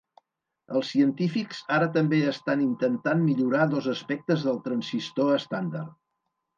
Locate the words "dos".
3.77-3.93